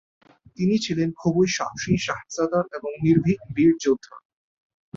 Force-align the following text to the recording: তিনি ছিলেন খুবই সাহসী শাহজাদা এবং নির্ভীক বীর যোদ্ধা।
তিনি 0.57 0.75
ছিলেন 0.77 1.09
খুবই 1.17 1.47
সাহসী 1.57 1.93
শাহজাদা 2.05 2.59
এবং 2.77 2.91
নির্ভীক 3.05 3.39
বীর 3.55 3.73
যোদ্ধা। 3.83 4.15